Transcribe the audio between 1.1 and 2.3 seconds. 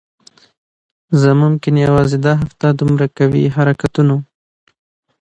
زه ممکن یوازی